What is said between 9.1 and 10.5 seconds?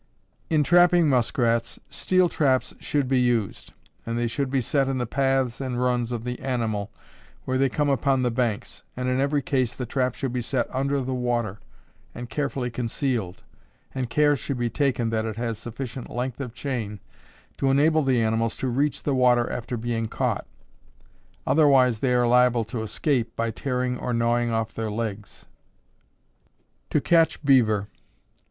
every case the trap should be